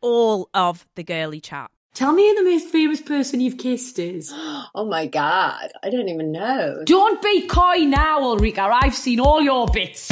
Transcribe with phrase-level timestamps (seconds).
[0.00, 1.70] all of the girly chat.
[1.94, 4.32] Tell me who the most famous person you've kissed is.
[4.72, 6.82] Oh my god, I don't even know.
[6.86, 8.62] Don't be coy now, Ulrika.
[8.62, 10.08] I've seen all your bits.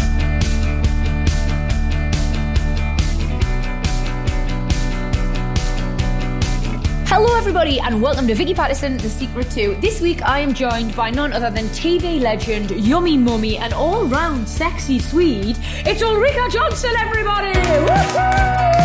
[7.06, 9.76] Hello, everybody, and welcome to Vicky Pattison, The Secret to.
[9.80, 14.04] This week, I am joined by none other than TV legend, yummy mummy, and all
[14.06, 15.56] round sexy Swede.
[15.86, 17.58] It's Ulrika Jonsson, everybody!
[17.58, 18.77] Woo-hoo!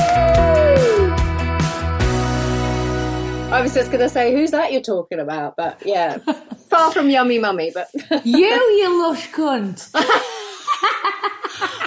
[3.54, 5.56] I was just going to say, who's that you're talking about?
[5.56, 6.18] But yeah,
[6.70, 7.72] far from yummy mummy.
[7.72, 7.88] But
[8.26, 9.92] you, you lush cunt.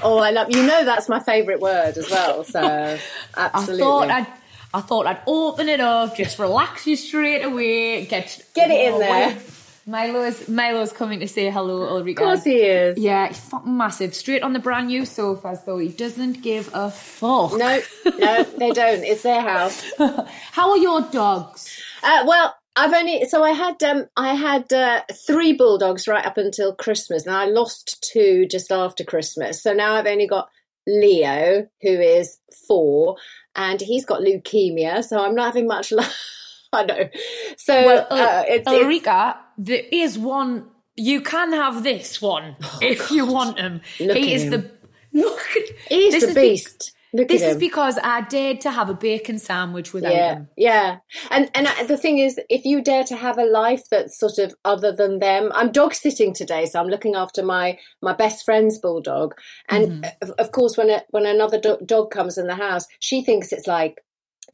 [0.02, 0.62] oh, I love you.
[0.62, 2.44] Know that's my favourite word as well.
[2.44, 2.98] So
[3.36, 3.82] absolutely.
[3.82, 4.26] I thought I'd,
[4.74, 9.00] I thought I'd open it up, just relax you straight away, get get it in
[9.00, 9.36] there.
[9.86, 12.22] Milo's Milo's coming to say hello, Ulrika.
[12.22, 12.98] Of course he is.
[12.98, 14.14] Yeah, he's fucking massive.
[14.14, 15.78] Straight on the brand new sofas, though.
[15.78, 17.52] He doesn't give a fuck.
[17.52, 17.80] No,
[18.18, 19.04] no, they don't.
[19.04, 19.84] It's their house.
[20.50, 21.80] How are your dogs?
[22.02, 26.36] Uh, well, I've only so I had um I had uh, three bulldogs right up
[26.36, 29.62] until Christmas, and I lost two just after Christmas.
[29.62, 30.48] So now I've only got
[30.86, 33.16] Leo, who is four,
[33.54, 35.04] and he's got leukemia.
[35.04, 36.10] So I'm not having much luck.
[36.76, 37.08] I know.
[37.56, 40.68] So well, uh, uh, it's, Ulrika, it's, there is one.
[40.96, 43.80] You can have this one oh, if you want him.
[44.00, 44.50] Look he is him.
[44.50, 44.70] the
[45.12, 45.40] look.
[45.88, 46.92] He's this the is beast.
[47.12, 47.58] Look this is him.
[47.60, 50.48] because I dared to have a bacon sandwich without yeah, him.
[50.56, 50.98] yeah,
[51.30, 54.38] and and I- the thing is, if you dare to have a life that's sort
[54.38, 58.44] of other than them, I'm dog sitting today, so I'm looking after my my best
[58.44, 59.34] friend's bulldog,
[59.70, 63.22] and of, of course, when a, when another do- dog comes in the house, she
[63.22, 64.02] thinks it's like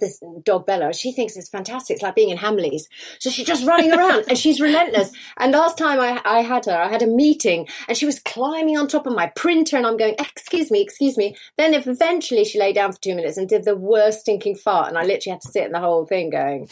[0.01, 1.95] this dog Bella, she thinks it's fantastic.
[1.95, 2.83] It's like being in Hamleys.
[3.19, 5.11] So she's just running around and she's relentless.
[5.39, 8.77] And last time I, I had her, I had a meeting and she was climbing
[8.79, 11.37] on top of my printer and I'm going, excuse me, excuse me.
[11.57, 14.89] Then if eventually she lay down for two minutes and did the worst stinking fart
[14.89, 16.69] and I literally had to sit in the whole thing going.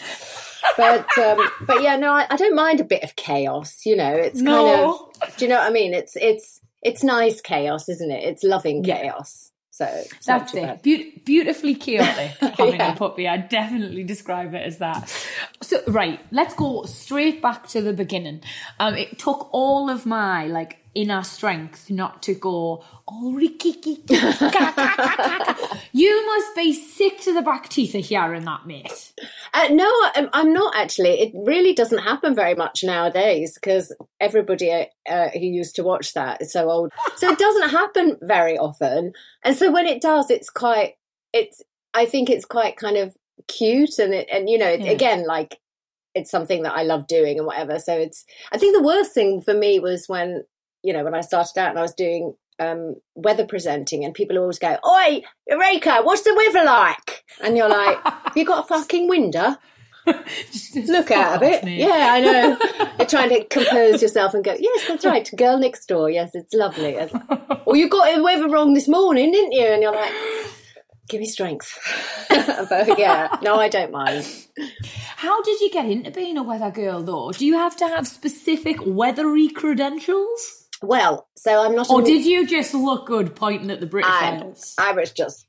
[0.76, 3.84] But um, but yeah, no, I, I don't mind a bit of chaos.
[3.84, 4.52] You know, it's No.
[4.52, 5.36] kind of.
[5.36, 5.94] Do you know what I mean?
[5.94, 8.24] It's it's it's nice chaos, isn't it?
[8.24, 9.52] It's loving chaos.
[9.88, 10.82] So That's it.
[10.82, 12.92] Beau- beautifully chaotic having Yeah.
[12.92, 13.26] a puppy.
[13.28, 15.08] I definitely describe it as that.
[15.62, 18.42] So right, let's go straight back to the beginning.
[18.78, 22.84] Um, it took all of my like inner strength not to go.
[23.08, 23.38] Oh,
[25.92, 29.12] you must be sick to the back teeth of hearing that, mate.
[29.54, 31.20] Uh, no, I'm, I'm not actually.
[31.20, 36.42] It really doesn't happen very much nowadays because everybody uh, who used to watch that
[36.42, 36.92] is so old.
[37.16, 39.12] So it doesn't happen very often.
[39.44, 40.94] And so when it does, it's quite.
[41.32, 41.62] It's.
[41.92, 43.16] I think it's quite kind of
[43.48, 44.90] cute and it, and you know Yeah.
[44.92, 45.58] again like
[46.14, 47.78] it's something that I love doing and whatever.
[47.78, 48.24] So it's.
[48.52, 50.44] I think the worst thing for me was when
[50.82, 52.34] you know when I started out and I was doing.
[52.58, 57.24] Um, weather presenting and people always go, Oi, Eureka, what's the weather like?
[57.42, 59.56] And you're like, Have you got a fucking window?
[60.04, 60.26] Just-
[60.74, 61.64] just look out of it.
[61.64, 61.78] mate.
[61.78, 62.58] Yeah, I know.
[62.98, 66.10] You're trying to compose yourself and go, yes, that's right, girl next door.
[66.10, 66.96] Yes, it's lovely.
[67.64, 69.64] Well, you got the weather wrong this morning, didn't you?
[69.64, 70.12] And you're like,
[71.08, 71.78] give me strength.
[72.28, 74.26] but yeah, no, I don't mind.
[75.16, 77.32] How did you get into being a weather girl, though?
[77.32, 80.59] Do you have to have specific weathery credentials?
[80.82, 81.90] Well, so I'm not.
[81.90, 84.74] Or a- did you just look good pointing at the British I, Isles?
[84.78, 85.46] I was just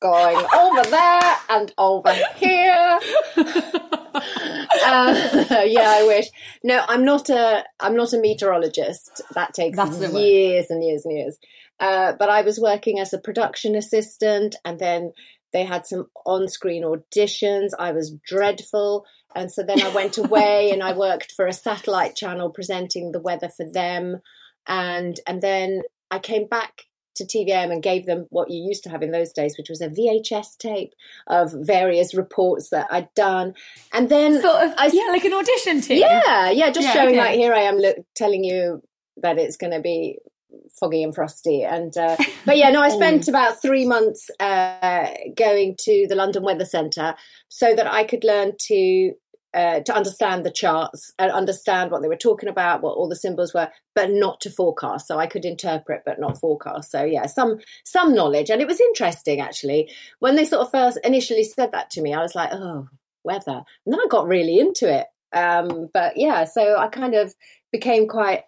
[0.00, 2.98] going over there and over here.
[3.36, 3.36] uh,
[5.66, 6.28] yeah, I wish.
[6.62, 7.64] No, I'm not a.
[7.80, 9.22] I'm not a meteorologist.
[9.34, 11.38] That takes That's years and years and years.
[11.80, 15.12] Uh, but I was working as a production assistant, and then
[15.52, 17.70] they had some on-screen auditions.
[17.78, 22.16] I was dreadful, and so then I went away and I worked for a satellite
[22.16, 24.20] channel presenting the weather for them,
[24.66, 26.82] and and then I came back
[27.16, 29.80] to TV-am and gave them what you used to have in those days, which was
[29.80, 30.92] a VHS tape
[31.28, 33.54] of various reports that I'd done,
[33.92, 36.00] and then Sort of, I yeah, like an audition tape.
[36.00, 37.18] yeah, yeah, just Yeah, showing okay.
[37.18, 38.82] like here I am look, telling you
[39.18, 40.18] that it's going to be
[40.80, 45.76] foggy and frosty, and uh, but yeah, no, I spent about three months uh, going
[45.80, 47.14] to the London Weather Centre
[47.48, 49.12] so that I could learn to.
[49.54, 53.14] Uh, to understand the charts and understand what they were talking about, what all the
[53.14, 55.06] symbols were, but not to forecast.
[55.06, 56.90] So I could interpret, but not forecast.
[56.90, 60.98] So yeah, some some knowledge, and it was interesting actually when they sort of first
[61.04, 62.12] initially said that to me.
[62.12, 62.88] I was like, oh,
[63.22, 63.62] weather.
[63.86, 65.06] And then I got really into it.
[65.32, 67.34] Um, but yeah, so I kind of
[67.72, 68.42] became quite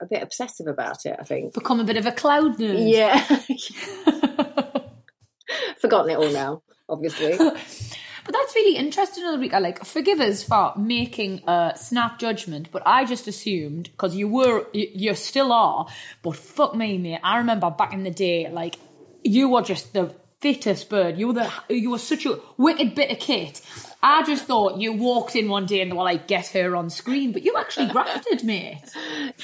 [0.00, 1.54] a bit obsessive about it, I think.
[1.54, 2.90] Become a bit of a cloud nerd.
[2.90, 3.24] Yeah.
[5.80, 7.38] Forgotten it all now, obviously.
[8.24, 9.58] But that's really interesting, Ulrika.
[9.60, 14.66] Like, forgive us for making a snap judgment, but I just assumed because you were,
[14.72, 15.86] you, you still are.
[16.22, 17.20] But fuck me, mate.
[17.22, 18.76] I remember back in the day, like
[19.24, 21.18] you were just the fittest bird.
[21.18, 23.60] You were the, you were such a wicked bit of kit.
[24.02, 27.32] I just thought you walked in one day and were like, get her on screen,
[27.32, 28.82] but you actually grafted, mate.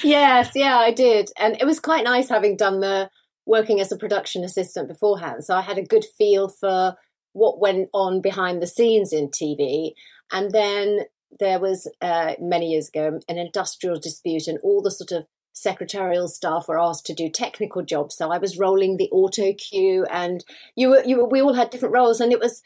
[0.03, 1.31] Yes, yeah, I did.
[1.37, 3.09] And it was quite nice having done the
[3.45, 5.45] working as a production assistant beforehand.
[5.45, 6.95] So I had a good feel for
[7.39, 9.93] what went on behind the scenes in TV.
[10.31, 11.01] And then
[11.39, 16.27] there was uh, many years ago an industrial dispute, and all the sort of secretarial
[16.27, 18.15] staff were asked to do technical jobs.
[18.15, 20.43] So I was rolling the auto cue, and
[20.75, 22.61] you were, you were, we all had different roles, and it was,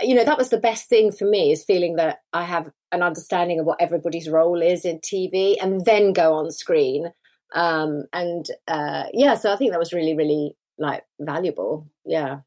[0.00, 3.02] you know, that was the best thing for me is feeling that I have an
[3.02, 7.12] understanding of what everybody's role is in TV, and then go on screen.
[7.54, 11.88] Um, and uh, yeah, so I think that was really, really like valuable.
[12.04, 12.40] Yeah.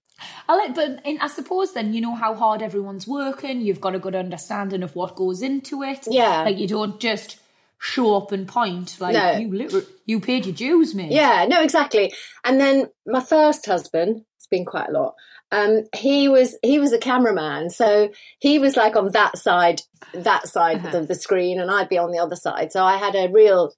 [0.49, 3.61] I like, but and I suppose then you know how hard everyone's working.
[3.61, 6.07] You've got a good understanding of what goes into it.
[6.09, 6.43] Yeah.
[6.43, 7.39] like you don't just
[7.79, 8.97] show up and point.
[8.99, 9.37] Like No.
[9.37, 11.11] you, literally, you paid your dues, mate.
[11.11, 12.13] Yeah, no, exactly.
[12.43, 15.15] And then my first husband, it's been quite a lot.
[15.53, 18.09] Um, he was he was a cameraman, so
[18.39, 19.81] he was like on that side,
[20.13, 20.99] that side Uh-huh.
[20.99, 22.71] of the screen, and I'd be on the other side.
[22.71, 23.73] So I had a real,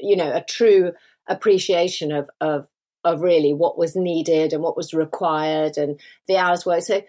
[0.00, 0.92] you know, a true
[1.28, 2.66] appreciation of of
[3.06, 6.84] of really what was needed and what was required and the hours worked.
[6.84, 7.02] So,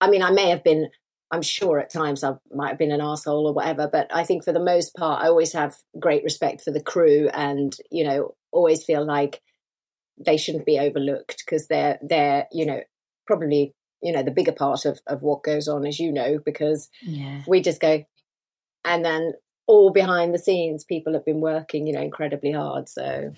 [0.00, 0.88] I mean, I may have been.
[1.30, 4.44] I'm sure at times I might have been an asshole or whatever, but I think
[4.44, 8.34] for the most part, I always have great respect for the crew, and you know,
[8.52, 9.40] always feel like
[10.18, 12.80] they shouldn't be overlooked because they're they're you know
[13.26, 16.88] probably you know the bigger part of of what goes on, as you know, because
[17.02, 17.42] yeah.
[17.46, 18.04] we just go,
[18.84, 19.32] and then
[19.66, 22.88] all behind the scenes, people have been working, you know, incredibly hard.
[22.88, 23.32] So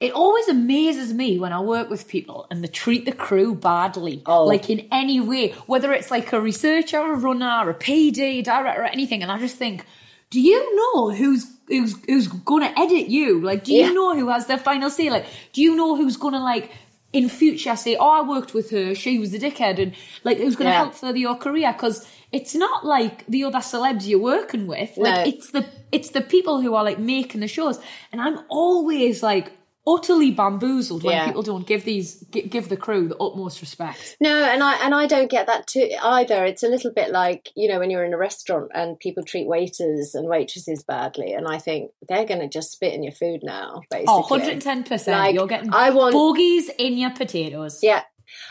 [0.00, 4.22] It always amazes me when I work with people and they treat the crew badly,
[4.24, 4.46] Oh.
[4.46, 8.86] like in any way, whether it's like a researcher, a runner, a PD, director, or
[8.86, 9.22] anything.
[9.22, 9.84] And I just think,
[10.30, 10.58] do you
[10.94, 13.40] know who's who's who's going to edit you?
[13.42, 13.92] Like, do you Yeah.
[13.92, 15.10] know who has the final say?
[15.10, 16.70] Like, do you know who's going to like
[17.12, 19.92] in future say, "Oh, I worked with her; she was a dickhead," and
[20.24, 20.78] like who's going to Yeah.
[20.84, 21.72] help further your career?
[21.72, 24.96] Because it's not like the other celebs you're working with.
[24.96, 25.22] Like, No.
[25.32, 27.78] it's the it's the people who are like making the shows,
[28.12, 29.52] and I'm always like
[29.94, 31.26] utterly bamboozled when Yeah.
[31.26, 34.16] people don't give these give the crew the utmost respect.
[34.20, 36.44] no, and I and I don't get that too either.
[36.44, 39.46] It's a little bit like you know when you're in a restaurant and people treat
[39.48, 43.40] waiters and waitresses badly, and I think they're going to just spit in your food
[43.42, 43.80] now.
[43.90, 45.08] Basically, Oh, 110%.
[45.08, 47.80] Like, You're getting I want- bogies in your potatoes.
[47.82, 48.02] Yeah.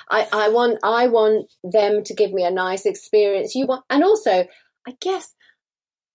[0.10, 3.56] I, I want I want them to give me a nice experience.
[3.56, 4.46] You want and also
[4.88, 5.34] I guess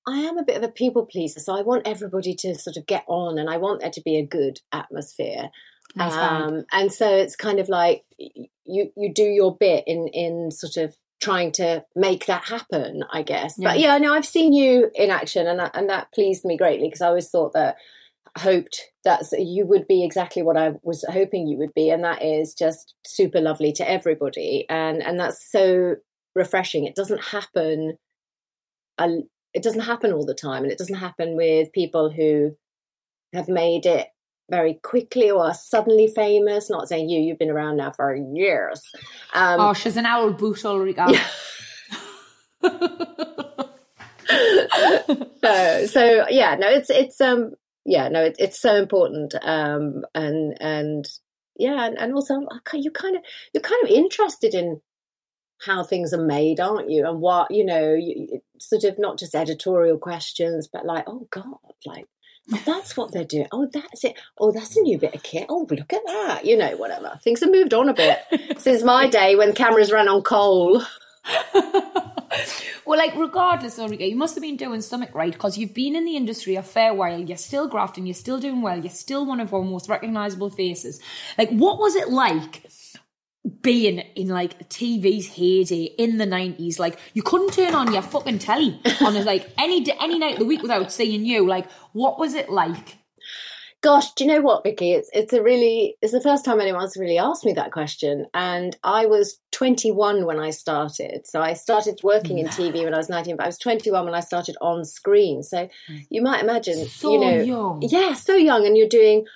[0.06, 2.86] I am a bit of a people pleaser, so I want everybody to sort of
[2.86, 5.50] get on and I want there to be a good atmosphere.
[5.96, 10.50] Nice um, and so it's kind of like you you do your bit in in
[10.50, 13.54] sort of trying to make that happen, I guess.
[13.56, 13.94] But Yeah.
[13.94, 17.00] yeah, no, I've seen you in action and that, and that pleased me greatly because
[17.00, 17.76] I always thought that
[18.36, 22.22] hoped that you would be exactly what I was hoping you would be, and that
[22.22, 25.96] is just super lovely to everybody, and and that's so
[26.34, 26.84] refreshing.
[26.84, 27.96] It doesn't happen,
[28.98, 29.08] a,
[29.54, 32.56] it doesn't happen all the time, and it doesn't happen with people who
[33.32, 34.08] have made it
[34.50, 36.68] very quickly or are suddenly famous.
[36.68, 38.82] Not saying you, you've been around now for years.
[39.32, 41.06] Um, oh, she's an owl boot, Ulrika.
[45.42, 47.52] so so yeah no it's it's um
[47.84, 51.06] yeah no it's it's so important um and and
[51.56, 52.40] yeah and, and also
[52.72, 54.80] you kind of you're kind of interested in
[55.60, 59.34] how things are made aren't you and what you know you, sort of not just
[59.34, 61.56] editorial questions but like oh god
[61.86, 62.06] like
[62.52, 65.46] oh, that's what they're doing oh that's it oh that's a new bit of kit
[65.48, 68.18] oh look at that you know whatever things have moved on a bit
[68.58, 70.82] since my day when cameras ran on coal
[72.84, 76.04] well, like, regardless, Ulrika, you must have been doing something right because you've been in
[76.04, 77.18] the industry a fair while.
[77.18, 78.06] You're still grafting.
[78.06, 78.78] You're still doing well.
[78.78, 81.00] You're still one of our most recognizable faces.
[81.38, 82.62] Like, what was it like
[83.64, 86.78] being in like TV's heyday in the 90s?
[86.78, 90.44] Like, you couldn't turn on your fucking telly on like any any night of the
[90.44, 91.44] week without seeing you.
[91.44, 92.98] Like, what was it like?
[93.80, 94.92] Gosh, do you know what, Vicky?
[94.92, 98.26] It's it's a really it's the first time anyone's really asked me that question.
[98.32, 101.26] And I was 21 when I started.
[101.26, 104.14] So I started working in TV when I was 19, but I was 21 when
[104.14, 105.42] I started on screen.
[105.42, 106.06] So mm.
[106.08, 107.82] you might imagine, So you know, young.
[107.82, 109.26] yeah, so young, and you're doing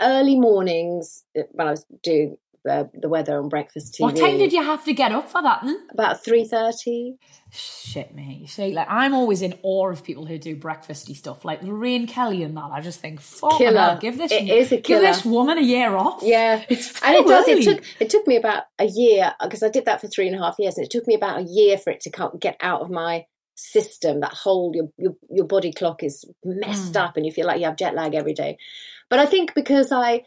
[0.00, 1.22] early mornings.
[1.38, 4.00] Uh, when I was doing the, the weather on breakfast TV.
[4.00, 5.86] What time did you have to get up for that then?
[5.90, 7.18] About three thirty.
[7.50, 8.38] Shit, me.
[8.40, 12.06] You see, like I'm always in awe of people who do breakfasty stuff, like Lorraine
[12.06, 12.70] Kelly and that.
[12.72, 15.02] I just think, fuck, hell, give this, It is a give killer.
[15.02, 16.22] this woman a year off.
[16.22, 17.46] Yeah, It's and it does.
[17.46, 20.36] It took it took me about a year because I did that for three and
[20.36, 22.56] a half years, and it took me about a year for it to come, get
[22.60, 24.20] out of my system.
[24.20, 27.02] That whole your your, your body clock is messed hmm.
[27.02, 28.56] up, and you feel like you have jet lag every day.
[29.10, 30.22] But I think because I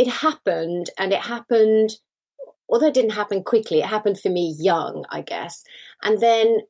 [0.00, 1.90] it happened, and it happened.
[2.70, 5.62] Although it didn't happen quickly, it happened for me young, I guess.
[6.02, 6.60] And then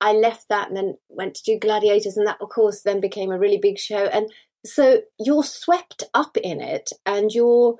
[0.00, 3.30] I left that and then went to do Gladiators, and that, of course, then became
[3.30, 4.06] a really big show.
[4.06, 4.32] And
[4.64, 7.76] so you're swept up in it, and you're.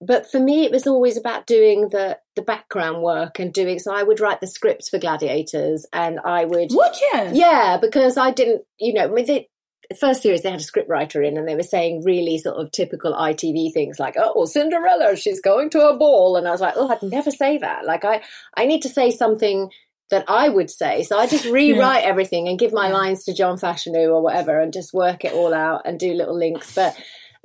[0.00, 3.80] But for me, it was always about doing the the background work and doing.
[3.80, 6.70] So I would write the scripts for Gladiators, and I would.
[6.70, 7.30] Would you?
[7.32, 9.48] Yeah, because I didn't, you know, with the
[9.88, 12.56] the first series they had a script writer in and they were saying really sort
[12.56, 16.36] of typical ITV things like, oh, Cinderella, she's going to a ball.
[16.36, 17.86] And I was like, oh, I'd never say that.
[17.86, 18.22] Like, I,
[18.54, 19.70] I need to say something
[20.10, 21.04] that I would say.
[21.04, 24.72] So I just rewrite everything and give my lines to John Fashanu or whatever and
[24.72, 26.74] just work it all out and do little links.
[26.74, 26.94] But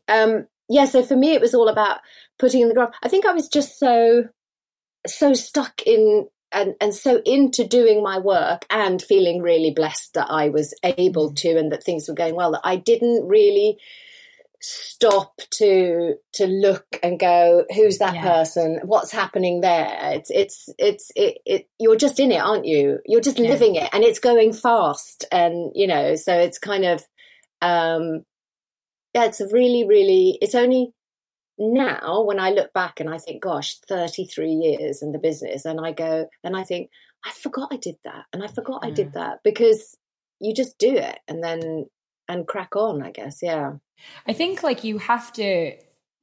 [0.10, 2.00] um, yeah, so for me, it was all about
[2.40, 2.94] putting in the graph.
[3.02, 4.26] I think I was just so,
[5.08, 10.27] so stuck in and, and so into doing my work and feeling really blessed that
[10.29, 13.77] I was able to and that things were going well that I didn't really
[14.65, 18.22] stop to to look and go who's that Yeah.
[18.22, 23.00] person what's happening there it's it's it's it, it you're just in it aren't you
[23.05, 23.50] you're just Yeah.
[23.50, 27.03] living it and it's going fast and you know so it's kind of
[27.62, 28.24] um
[29.13, 30.93] yeah it's a really really it's only
[31.57, 35.79] now when I look back and I think, gosh, 33 years in the business, and
[35.83, 36.89] I go and I think,
[37.25, 39.98] I forgot I did that, and I forgot I did that because
[40.39, 41.86] you just do it and then
[42.27, 43.39] and crack on, I guess.
[43.41, 43.74] Yeah.
[44.27, 45.74] I think like you have to.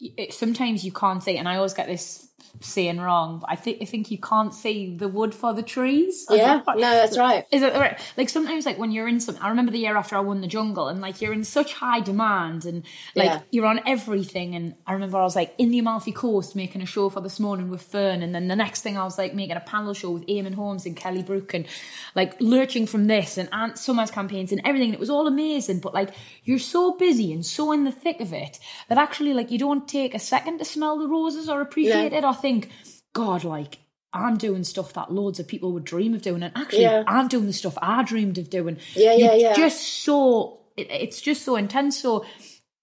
[0.00, 2.29] It, sometimes you can't see, and I always get this
[2.60, 3.38] saying wrong.
[3.40, 6.26] But I think I think you can't see the wood for the trees.
[6.30, 6.62] Yeah.
[6.66, 7.46] No, that's right.
[7.50, 7.98] Is it right?
[8.16, 10.46] Like sometimes, like when you're in some, I remember the year after I won the
[10.46, 13.40] jungle, and like you're in such high demand, and like Yeah.
[13.50, 14.54] you're on everything.
[14.54, 17.40] And I remember I was like in the Amalfi Coast making a show for this
[17.40, 20.10] morning with Fern, and then the next thing I was like making a panel show
[20.10, 21.66] with Eamonn Holmes and Kelly Brook, and
[22.14, 24.88] like lurching from this and Ann Summers campaigns and everything.
[24.88, 26.10] And it was all amazing, but like
[26.44, 29.86] you're so busy and so in the thick of it that actually like you don't
[29.88, 32.18] take a second to smell the roses or appreciate No.
[32.18, 32.70] it or think,
[33.12, 33.78] God, like.
[34.12, 37.04] I'm doing stuff that loads of people would dream of doing, and actually, Yeah.
[37.06, 38.78] I'm doing the stuff I dreamed of doing.
[38.94, 39.54] Yeah, yeah, You're yeah.
[39.54, 42.00] Just so it, it's just so intense.
[42.00, 42.24] So,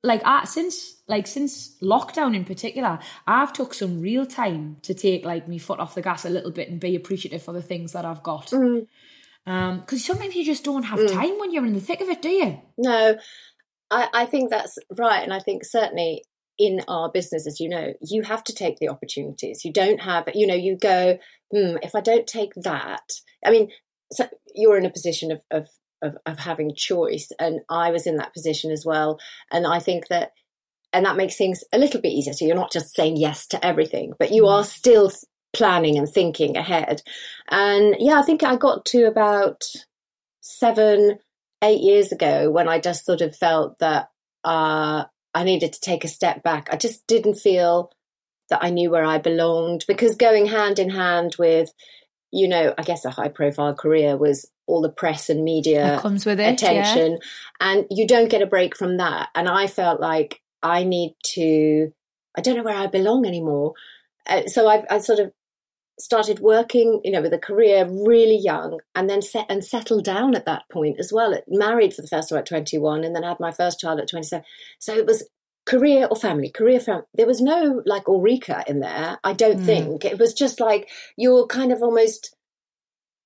[0.04, 5.26] like, I, since like since lockdown in particular, I've took some real time to take
[5.26, 7.94] like me foot off the gas a little bit and be appreciative for the things
[7.94, 8.48] that I've got.
[8.48, 8.88] Mm.
[9.46, 12.22] Um, because sometimes you just don't have time when you're in the thick of it,
[12.22, 12.62] do you?
[12.78, 13.18] No,
[13.90, 15.24] I, I think that's right.
[15.24, 16.24] And I think certainly
[16.58, 19.64] in our business, as you know, you have to take the opportunities.
[19.64, 21.18] You don't have, you know, you go,
[21.52, 23.04] hmm, if I don't take that,
[23.46, 23.70] I mean,
[24.12, 25.68] so you're in a position of, of,
[26.02, 27.32] of, of having choice.
[27.40, 29.20] And I was in that position as well.
[29.52, 30.32] And I think that,
[30.94, 32.34] and that makes things a little bit easier.
[32.34, 35.12] So you're not just saying yes to everything, but you are still
[35.54, 37.02] planning and thinking ahead.
[37.50, 39.64] And yeah, I think I got to about
[40.42, 41.20] seven,
[41.62, 44.10] eight years ago when I just sort of felt that
[44.44, 46.70] uh, I needed to take a step back.
[46.72, 47.92] I just didn't feel
[48.50, 51.72] that I knew where I belonged because going hand in hand with,
[52.32, 56.02] you know, I guess a high profile career was all the press and media That
[56.02, 57.20] comes with it, attention,
[57.60, 59.30] and you don't get a break from that.
[59.36, 61.92] And I felt like I need to,
[62.38, 63.74] I don't know where I belong anymore.
[64.28, 65.32] Uh, so I, I sort of
[66.00, 70.36] started working, you know, with a career really young, and then set and settled down
[70.36, 71.38] at that point as well.
[71.48, 74.10] Married for the first time at twenty one, and then had my first child at
[74.10, 74.46] twenty seven.
[74.80, 75.28] So it was
[75.66, 77.06] career or family, career family.
[77.14, 79.20] There was no like Ulrika in there.
[79.24, 82.36] I don't think it was just like you're kind of almost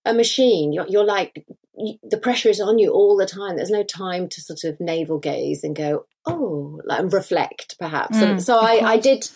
[0.06, 0.74] a machine.
[0.74, 1.46] You're, you're like
[1.78, 3.58] you, the pressure is on you all the time.
[3.58, 8.18] There's no time to sort of navel gaze and go, oh, like, and reflect perhaps.
[8.18, 9.30] Mm, so of I, I did.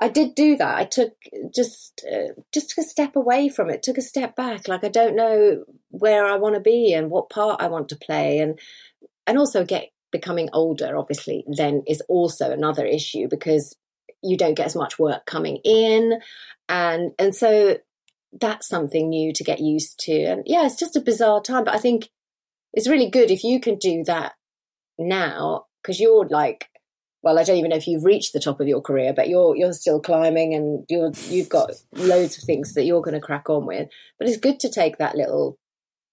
[0.00, 0.78] I did do that.
[0.78, 1.12] I took
[1.54, 3.82] just uh, just took a step away from it.
[3.82, 4.66] Took a step back.
[4.66, 7.96] Like I don't know where I want to be and what part I want to
[7.96, 8.58] play, and
[9.26, 10.96] and also get becoming older.
[10.96, 13.76] Obviously, then is also another issue because
[14.22, 16.20] you don't get as much work coming in,
[16.68, 17.76] and and so
[18.40, 20.12] that's something new to get used to.
[20.12, 22.08] And yeah, it's just a bizarre time, but I think
[22.72, 24.32] it's really good if you can do that
[24.98, 26.69] now because you're like
[27.22, 29.56] well, I don't even know if you've reached the top of your career, but you're
[29.56, 33.50] you're still climbing and you're you've got loads of things that you're going to crack
[33.50, 33.88] on with.
[34.18, 35.58] But it's good to take that little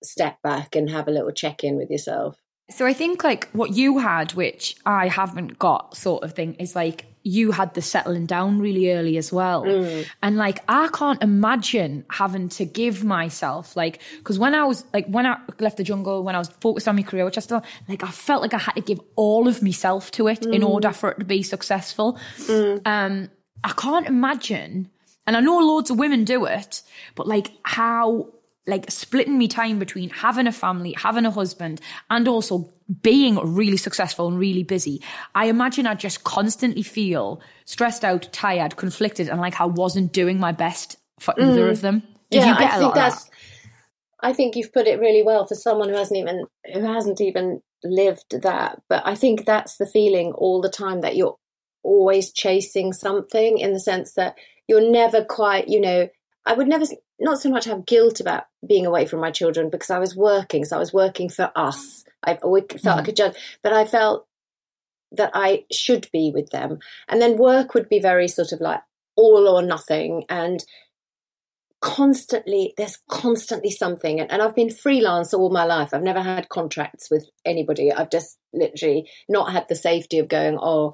[0.03, 2.37] step back and have a little check in with yourself.
[2.69, 6.75] So I think like what you had, which I haven't got, sort of thing, is
[6.75, 9.63] like you had the settling down really early as well.
[9.63, 10.07] Mm.
[10.23, 15.07] And like, I can't imagine having to give myself, like, because when I was, like,
[15.07, 17.63] when I left the jungle, when I was focused on my career, which I still,
[17.89, 20.53] like, I felt like I had to give all of myself to it mm.
[20.53, 22.17] in order for it to be successful.
[22.37, 22.81] Mm.
[22.85, 23.29] Um,
[23.63, 24.89] I can't imagine,
[25.25, 26.81] and I know loads of women do it,
[27.15, 28.29] but like, how
[28.65, 32.69] like splitting me time between having a family, having a husband, and also
[33.01, 35.01] being really successful and really busy.
[35.35, 40.39] I imagine I just constantly feel stressed out, tired, conflicted, and like I wasn't doing
[40.39, 41.49] my best for mm.
[41.49, 42.03] either of them.
[42.29, 43.25] Did yeah, I think that's.
[43.25, 43.31] That?
[44.19, 47.61] I think you've put it really well for someone who hasn't even who hasn't even
[47.83, 48.81] lived that.
[48.89, 51.37] But I think that's the feeling all the time that you're
[51.83, 54.35] always chasing something in the sense that
[54.67, 56.09] you're never quite, you know,
[56.47, 56.85] I would never
[57.19, 60.63] not so much have guilt about being away from my children because I was working.
[60.63, 62.05] So I was working for us.
[62.25, 62.95] I always felt mm.
[62.95, 64.25] like a judge, but I felt
[65.11, 66.79] that I should be with them.
[67.09, 68.79] And then work would be very sort of like
[69.17, 70.23] all or nothing.
[70.29, 70.63] And
[71.81, 74.21] constantly, there's constantly something.
[74.21, 75.93] And, and I've been freelance all my life.
[75.93, 77.91] I've never had contracts with anybody.
[77.91, 80.93] I've just literally not had the safety of going, oh,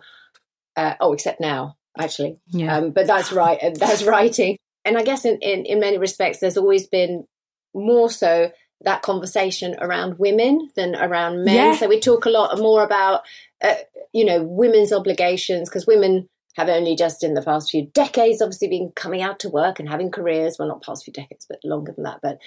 [0.76, 2.38] uh, oh, except now, actually.
[2.48, 2.76] Yeah.
[2.78, 3.60] Um, but that's right.
[3.76, 7.26] That's writing and I guess in, in, in many respects, there's always been
[7.74, 11.56] more so that conversation around women than around men.
[11.56, 11.76] Yeah.
[11.76, 13.22] So we talk a lot more about,
[13.64, 13.76] uh,
[14.12, 18.68] you know, women's obligations because women have only just in the past few decades obviously
[18.68, 20.58] been coming out to work and having careers.
[20.60, 22.20] Well, not past few decades, but longer than that.
[22.22, 22.38] But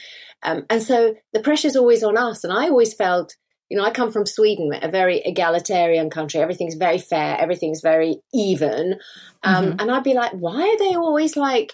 [0.42, 2.44] um, and so the pressure's always on us.
[2.44, 3.34] And I always felt,
[3.68, 6.40] you know, I come from Sweden, a very egalitarian country.
[6.40, 7.36] Everything's very fair.
[7.40, 8.96] Everything's very even.
[9.42, 9.80] Um, mm-hmm.
[9.80, 11.72] And I'd be like, why are they always like?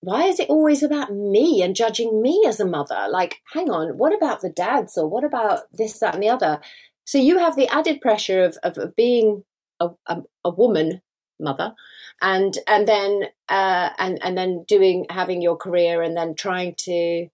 [0.00, 3.06] Why is it always about me and judging me as a mother?
[3.10, 6.60] Like, hang on, what about the dads or what about this, that, and the other?
[7.04, 9.44] So you have the added pressure of, of, of being
[9.80, 11.02] a, a, a, woman
[11.40, 11.74] mother
[12.20, 17.26] and and then uh, and and then doing having your career and then trying to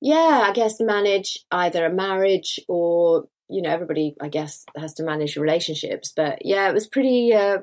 [0.00, 5.02] yeah i guess manage either a marriage or you know everybody i guess has to
[5.02, 7.58] manage relationships but yeah it was pretty uh,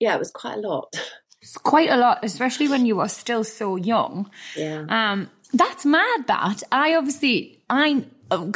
[0.00, 0.92] yeah it was quite a lot
[1.46, 4.28] It's quite a lot, especially when you are still so young.
[4.56, 4.84] Yeah.
[4.88, 6.26] Um, that's mad.
[6.26, 8.04] That I obviously I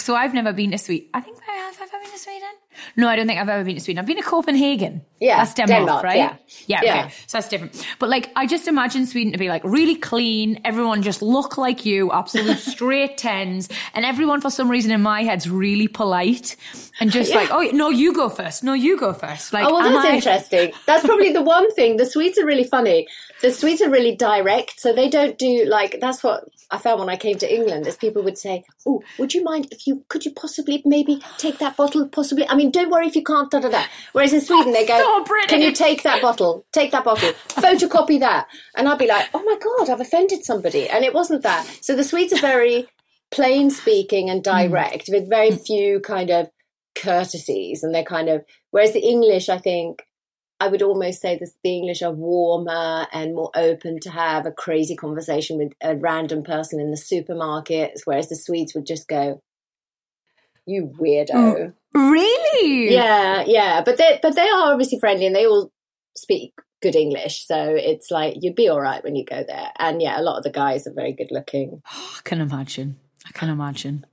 [0.01, 1.09] so I've never been to Sweden.
[1.15, 1.77] I think I have.
[1.77, 2.49] Have I been to Sweden?
[2.97, 4.01] No, I don't think I've ever been to Sweden.
[4.01, 5.03] I've been to Copenhagen.
[5.21, 6.17] Yeah, that's Denmark, Denmark right?
[6.17, 6.37] Yeah.
[6.67, 7.05] yeah, yeah.
[7.05, 7.15] Okay.
[7.27, 7.87] So that's different.
[7.99, 10.61] But like, I just imagine Sweden to be like really clean.
[10.65, 15.23] Everyone just look like you, absolute straight tens, and everyone for some reason in my
[15.23, 16.57] head's really polite
[16.99, 17.37] and just yeah.
[17.37, 18.65] like, oh no, you go first.
[18.65, 19.53] No, you go first.
[19.53, 20.73] Like, oh well, that's I- interesting.
[20.87, 21.97] That's probably the one thing.
[21.97, 23.07] The Swedes are really funny.
[23.41, 25.99] The Swedes are really direct, so they don't do like.
[26.01, 27.87] That's what I found when I came to England.
[27.87, 31.59] Is people would say, "Oh, would you mind if you could you possibly maybe take
[31.59, 32.09] that bottle?
[32.09, 32.49] Possibly.
[32.49, 33.85] I mean, don't worry if you can't." Da da da.
[34.13, 36.65] Whereas in Sweden, they go, so "Can you take that bottle?
[36.73, 37.33] Take that bottle.
[37.49, 41.43] Photocopy that." And I'd be like, "Oh my god, I've offended somebody," and it wasn't
[41.43, 41.67] that.
[41.81, 42.89] So the Swedes are very
[43.31, 45.15] plain speaking and direct, mm.
[45.15, 46.51] with very few kind of
[47.01, 48.45] courtesies, and they're kind of.
[48.71, 50.03] Whereas the English, I think
[50.61, 54.53] I would almost say that the English are warmer and more open to have a
[54.53, 59.41] crazy conversation with a random person in the supermarket, whereas the Swedes would just go,
[60.67, 62.93] "You weirdo." Mm, really?
[62.93, 63.83] Yeah, yeah.
[63.83, 65.73] But they but they are obviously friendly and they all
[66.15, 69.71] speak good English, so it's like you'd be all right when you go there.
[69.79, 71.83] And yeah, a lot of the guys are very good looking.
[71.91, 72.99] Oh, I can imagine.
[73.27, 74.05] I can imagine.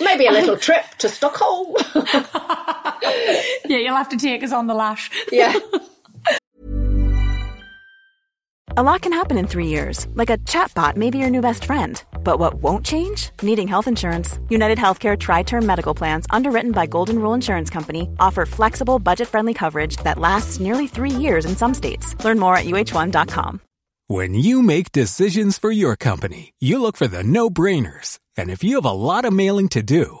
[0.00, 1.74] Maybe a little trip to Stockholm.
[3.64, 5.10] yeah, you'll have to take us on the lash.
[5.32, 5.54] Yeah.
[8.78, 11.64] A lot can happen in three years, like a chatbot may be your new best
[11.64, 12.00] friend.
[12.22, 13.30] But what won't change?
[13.42, 14.38] Needing health insurance.
[14.50, 19.26] United Healthcare Tri Term Medical Plans, underwritten by Golden Rule Insurance Company, offer flexible, budget
[19.26, 22.14] friendly coverage that lasts nearly three years in some states.
[22.24, 23.60] Learn more at uh1.com.
[24.06, 28.20] When you make decisions for your company, you look for the no brainers.
[28.36, 30.20] And if you have a lot of mailing to do,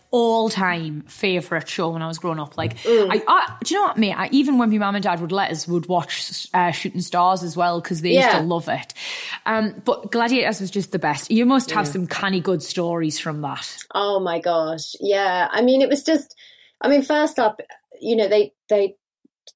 [0.11, 2.57] all-time favorite show when I was growing up.
[2.57, 4.13] Like, I, I, do you know what, mate?
[4.13, 7.43] I, even when my mum and dad would let us, would watch uh, Shooting Stars
[7.43, 8.93] as well because they used to love it.
[9.45, 11.31] Um, but Gladiators was just the best.
[11.31, 13.77] You must have some canny good stories from that.
[13.95, 14.95] Oh my gosh.
[14.99, 15.47] Yeah.
[15.49, 16.35] I mean, it was just,
[16.81, 17.61] I mean, first up,
[18.01, 18.95] you know, they, they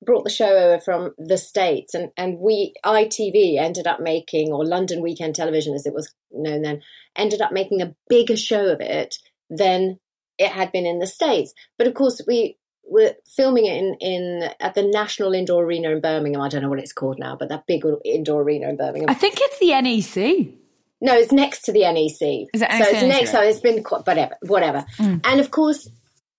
[0.06, 4.66] brought the show over from the States and, and we, ITV ended up making, or
[4.66, 6.82] London Weekend Television as it was known then,
[7.18, 9.16] ended up making a bigger show of it
[9.50, 10.00] than
[10.38, 11.54] it had been in the States.
[11.78, 16.02] But of course, we were filming it in, in at the National Indoor Arena in
[16.02, 16.42] Birmingham.
[16.42, 19.10] I don't know what it's called now, but that big indoor arena in Birmingham.
[19.10, 20.54] I think it's the NEC.
[21.02, 22.48] No, it's next to the NEC.
[22.54, 23.32] Is it so next to it's next.
[23.32, 24.86] So it's been quite, whatever, whatever.
[24.98, 25.22] Mm.
[25.26, 25.90] And of course,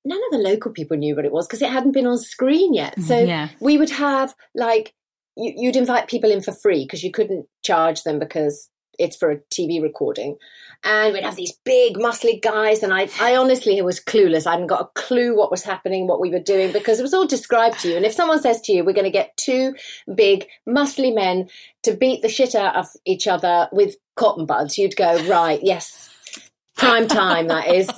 [0.04, 2.74] none of the local people knew what it was because it hadn't been on screen
[2.74, 2.96] yet.
[2.96, 3.48] Mm, so Yeah.
[3.61, 4.94] we would have like
[5.37, 9.38] you'd invite people in for free because you couldn't charge them because it's for a
[9.50, 10.37] TV recording.
[10.85, 14.46] And we'd have these big, muscly guys, and I, I honestly was clueless.
[14.46, 17.14] I hadn't got a clue what was happening, what we were doing, because it was
[17.14, 17.96] all described to you.
[17.96, 19.74] And if someone says to you, "We're going to get two
[20.14, 21.48] big, muscly men
[21.82, 26.06] to beat the shit out of each other with cotton buds," you'd go, "Right, yes,
[26.76, 27.88] prime time." That is.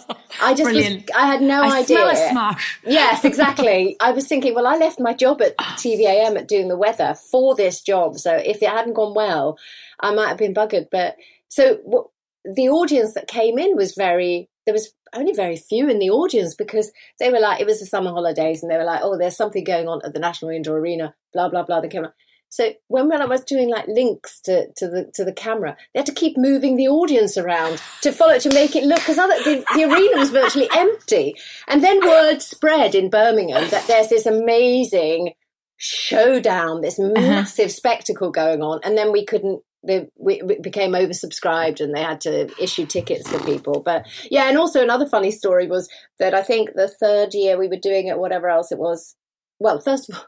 [0.40, 1.84] I just, was, I had no I idea.
[1.84, 2.80] smell a smash.
[2.86, 3.96] Yes, exactly.
[4.00, 7.54] I was thinking, well, I left my job at TV-am at doing the weather for
[7.54, 8.18] this job.
[8.18, 9.58] So if it hadn't gone well,
[10.00, 10.88] I might have been buggered.
[10.90, 11.16] But
[11.48, 12.06] so what,
[12.44, 16.54] the audience that came in was very, there was only very few in the audience
[16.54, 19.36] because they were like, it was the summer holidays and they were like, oh, there's
[19.36, 21.80] something going on at the National Indoor Arena, blah, blah, blah.
[21.80, 22.14] They came out.
[22.50, 26.06] So when, I was doing like links to, to the to the camera, they had
[26.06, 29.84] to keep moving the audience around to follow to make it look because the, the
[29.84, 31.34] arena was virtually empty.
[31.66, 35.34] And then word spread in Birmingham that there's this amazing
[35.76, 37.12] showdown, this uh-huh.
[37.14, 39.62] massive spectacle going on, and then we couldn't.
[39.84, 43.80] The, we, we became oversubscribed and they had to issue tickets for people.
[43.80, 47.68] But yeah, and also another funny story was that I think the third year we
[47.68, 49.14] were doing it, whatever else it was.
[49.60, 50.24] Well, first of all,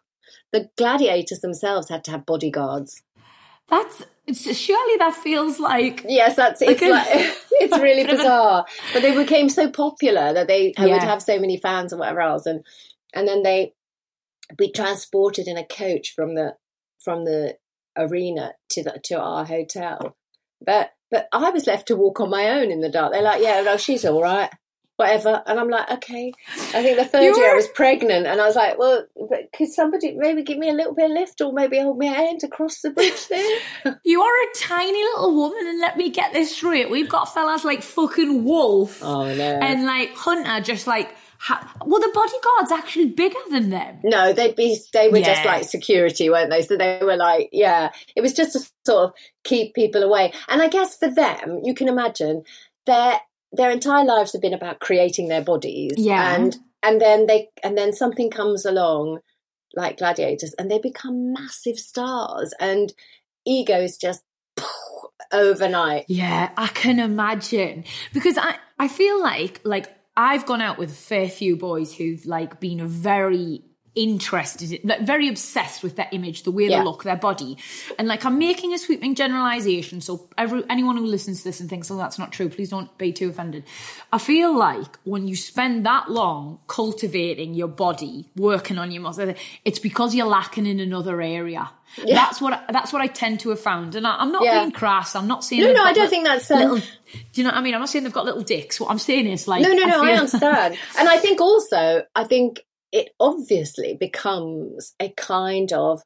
[0.52, 3.02] the gladiators themselves had to have bodyguards.
[3.68, 7.06] That's it's, surely that feels like Yes, that's it's Like like
[7.52, 8.66] it's really bizarre.
[8.92, 12.46] But they became so popular that they would have so many fans and whatever else,
[12.46, 12.64] and
[13.14, 13.74] and then they
[14.56, 16.56] be transported in a coach from the
[16.98, 17.56] from the
[17.96, 20.16] arena to the to our hotel.
[20.64, 23.12] But but I was left to walk on my own in the dark.
[23.12, 24.50] They're like, yeah, no, she's all right.
[25.00, 26.30] Whatever, and I'm like, okay.
[26.74, 29.50] I think the third You year I was pregnant, and I was like, well, but
[29.56, 32.42] could somebody maybe give me a little bit of lift, or maybe hold my hand
[32.44, 33.98] across the bridge there?
[34.04, 36.90] you are a tiny little woman, and let me get this straight.
[36.90, 39.58] We've got fellas like fucking Wolf Oh no!
[39.62, 44.00] and like Hunter, just like ha- well, the bodyguard's actually bigger than them.
[44.04, 46.60] No, they'd be they were just like security, weren't they?
[46.60, 49.12] So they were like, yeah, it was just to sort of
[49.44, 50.32] keep people away.
[50.48, 52.42] And I guess for them, you can imagine
[52.86, 53.20] their
[53.52, 55.94] their entire lives have been about creating their bodies.
[55.96, 56.34] Yeah.
[56.34, 59.20] And and then they and then something comes along
[59.74, 62.92] like gladiators and they become massive stars and
[63.46, 64.22] egos just
[65.32, 66.04] overnight.
[66.08, 70.94] Yeah, I can imagine because I I feel like like I've gone out with a
[70.94, 73.62] fair few boys who've like been a very
[73.94, 76.78] interested, in- like very obsessed with their image, the way Yeah.
[76.78, 77.56] they look, their body,
[77.98, 80.00] and like I'm making a sweeping generalization.
[80.00, 82.96] So every anyone who listens to this and thinks, "Oh, that's not true," please don't
[82.98, 83.64] be too offended.
[84.12, 89.34] I feel like when you spend that long cultivating your body, working on your muscles,
[89.64, 91.70] it's because you're lacking in another area.
[92.06, 94.60] That's what I, that's what I tend to have found, and I, I'm not Yeah.
[94.60, 95.16] being crass.
[95.16, 96.76] I'm not saying No, no, I don't think that's, um, little.
[96.78, 96.84] Do
[97.34, 97.74] you know what I mean?
[97.74, 98.78] I'm not saying they've got little dicks.
[98.78, 100.78] What I'm saying is like No, no, no, I, feel- understand.
[100.98, 102.60] and I think also, I think
[102.92, 106.02] it obviously becomes a kind of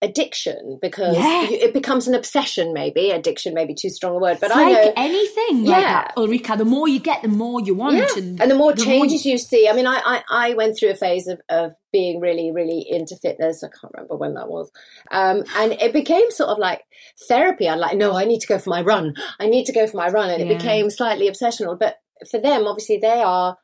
[0.00, 1.48] addiction because Yeah.
[1.50, 3.10] it becomes an obsession, maybe.
[3.10, 4.92] Addiction may be too strong a word, but It's I like know.
[4.96, 5.92] anything like Yeah.
[6.04, 6.54] that, Ulrika.
[6.56, 8.06] The more you get, the more you want, Yeah.
[8.16, 9.68] and, And the more you- changes you see.
[9.68, 13.16] I mean, I, I, I went through a phase of, of being really, really into
[13.16, 13.64] fitness.
[13.64, 14.70] I can't remember when that was.
[15.10, 16.82] Um, and it became sort of like
[17.26, 17.68] therapy.
[17.68, 19.14] I'm like, no, I need to go for my run.
[19.40, 20.30] I need to go for my run.
[20.30, 20.52] And Yeah.
[20.54, 21.76] it became slightly obsessional.
[21.76, 21.96] But
[22.30, 23.56] for them, obviously, they are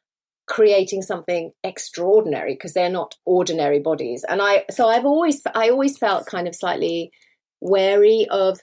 [0.46, 4.24] creating something extraordinary because they're not ordinary bodies.
[4.28, 7.12] And I, so I've always, I always felt kind of slightly
[7.60, 8.60] wary of,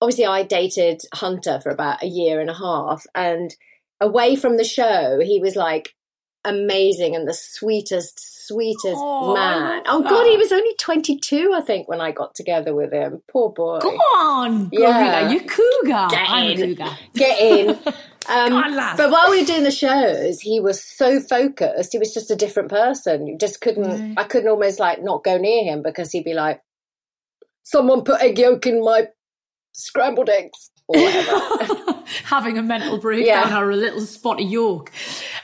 [0.00, 3.54] obviously I dated Hunter for about a year and a half and
[4.00, 5.94] away from the show, he was like
[6.44, 9.82] amazing and the sweetest, sweetest Oh, man.
[9.86, 13.20] Oh God, he was only 22, I think, when I got together with him.
[13.30, 13.78] Poor boy.
[13.80, 15.30] Go on, Yeah.
[15.30, 16.08] You cougar.
[16.10, 16.98] Get I'm a cougar.
[17.14, 17.78] Get in.
[18.28, 18.96] Um, lass.
[18.96, 21.92] but while we were doing the shows, he was so focused.
[21.92, 23.26] He was just a different person.
[23.26, 23.84] You just couldn't.
[23.88, 24.14] Right.
[24.18, 26.60] I couldn't almost like not go near him because he'd be like,
[27.62, 29.08] someone put egg yolk in my
[29.72, 32.02] scrambled eggs or whatever.
[32.24, 33.60] having a mental breakdown Yeah.
[33.60, 34.90] or a little spot of yolk.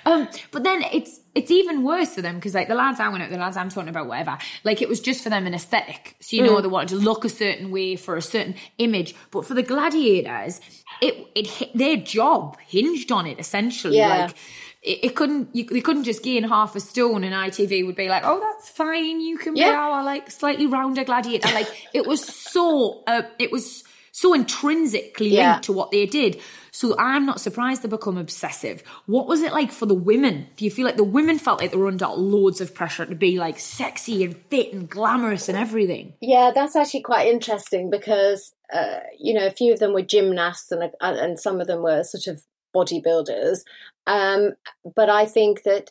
[0.04, 3.22] Um, but then it's it's even worse for them because like the lads I went
[3.22, 4.38] out, the lads I'm talking about, whatever.
[4.64, 6.16] Like it was just for them an aesthetic.
[6.20, 6.46] So you Mm.
[6.46, 9.14] know they wanted to look a certain way for a certain image.
[9.30, 10.60] But for the gladiators,
[11.00, 13.98] it it hit, their job hinged on it essentially.
[13.98, 14.26] Yeah.
[14.26, 14.36] Like
[14.82, 18.08] it, it couldn't you, they couldn't just gain half a stone and ITV would be
[18.08, 21.52] like, oh that's fine, you can be our like slightly rounder gladiator.
[21.52, 23.84] Like it was so uh, it was
[24.16, 25.50] so intrinsically Yeah.
[25.50, 26.40] linked to what they did.
[26.70, 28.82] So I'm not surprised they become obsessive.
[29.04, 30.46] What was it like for the women?
[30.56, 33.14] Do you feel like the women felt like they were under loads of pressure to
[33.14, 36.14] be like sexy and fit and glamorous and everything?
[36.22, 40.72] Yeah, that's actually quite interesting because uh, you know a few of them were gymnasts
[40.72, 42.42] and uh, and some of them were sort of
[42.74, 43.58] bodybuilders.
[44.06, 44.52] Um,
[44.94, 45.90] but I think that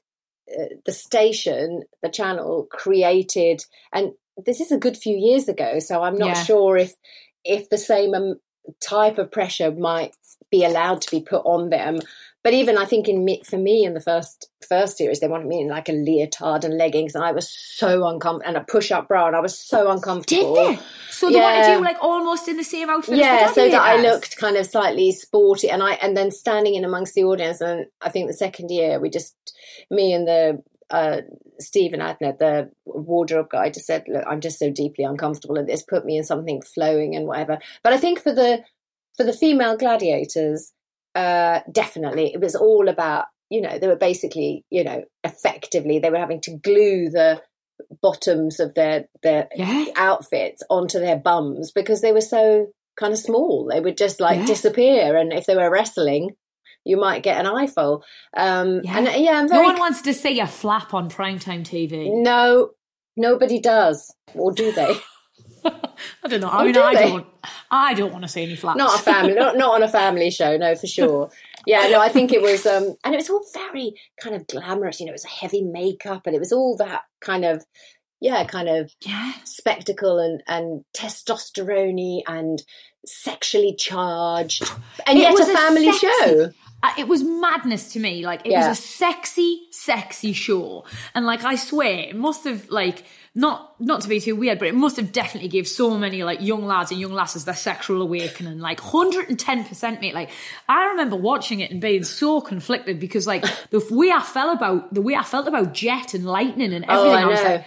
[0.51, 4.13] uh, the station, the channel, created, and
[4.45, 6.43] this is a good few years ago, so I'm not Yeah.
[6.43, 6.95] sure if
[7.45, 8.35] if the same um,
[8.81, 10.11] type of pressure might
[10.51, 11.99] be allowed to be put on them.
[12.43, 15.61] But even I think in for me in the first first series, they wanted me
[15.61, 19.07] in like a leotard and leggings, and I was so uncomfortable, and a push up
[19.07, 20.53] bra, and I was so uncomfortable.
[20.53, 20.83] Did they?
[21.09, 21.77] So they wanted Yeah.
[21.77, 25.11] you like almost in the same outfit Yeah, so that I looked kind of slightly
[25.11, 28.69] sporty, and I and then standing in amongst the audience, and I think the second
[28.69, 29.35] year we just
[29.89, 31.21] me and the uh,
[31.59, 35.83] Stephen Adner, the wardrobe guy, just said, "Look, I'm just so deeply uncomfortable in this.
[35.83, 38.63] Put me in something flowing and whatever." But I think for the
[39.17, 40.73] for the female gladiators,
[41.15, 46.09] uh, definitely it was all about you know they were basically you know effectively they
[46.09, 47.41] were having to glue the
[48.01, 49.85] bottoms of their their Yeah.
[49.95, 52.67] outfits onto their bums because they were so
[52.97, 53.67] kind of small.
[53.71, 54.45] They would just like Yeah.
[54.45, 56.35] disappear, and if they were wrestling,
[56.85, 58.03] you might get an eyeful.
[58.37, 58.97] Um, Yeah.
[58.99, 62.09] And yeah, I'm No one wants to see a flap on primetime TV.
[62.23, 62.69] no,
[63.17, 64.95] nobody does, or do they?
[65.65, 66.49] I don't know.
[66.49, 67.07] I Or mean, do I they?
[67.09, 67.27] don't.
[67.71, 68.77] I don't want to see any flaps.
[68.77, 71.29] not a family, not not on a family show, no, for sure.
[71.65, 74.99] Yeah, no, I think it was, um, and it was all very kind of glamorous.
[74.99, 77.65] You know, it was a heavy makeup, and it was all that kind of,
[78.19, 79.33] yeah, kind of yeah.
[79.45, 82.61] spectacle and and testosterone and
[83.05, 84.63] sexually charged,
[85.07, 86.51] and It yet a a family sexy- show.
[86.97, 88.25] It was madness to me.
[88.25, 88.67] Like it Yeah.
[88.69, 93.03] was a sexy, sexy show, and like I swear, it must have like
[93.37, 96.41] not not to be too weird, but it must have definitely gave so many like
[96.41, 98.59] young lads and young lasses their sexual awakening.
[98.59, 100.13] Like hundred and ten percent, mate.
[100.13, 100.29] Like
[100.69, 104.93] I remember watching it and being so conflicted because like the way I felt about
[104.93, 107.17] the way I felt about Jet and Lightning and Oh, everything.
[107.17, 107.49] I I, was know.
[107.49, 107.65] like.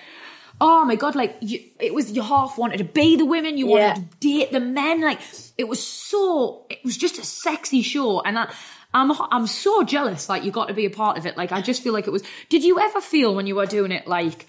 [0.60, 1.14] Oh my god!
[1.14, 3.94] Like you, it was you half wanted to be the women, you wanted Yeah.
[3.94, 5.00] to date the men.
[5.00, 5.20] Like
[5.56, 8.52] it was so, it was just a sexy show, and I,
[8.94, 10.28] I'm I'm so jealous.
[10.28, 11.36] Like you got to be a part of it.
[11.36, 12.22] Like I just feel like it was.
[12.48, 14.46] Did you ever feel when you were doing it like,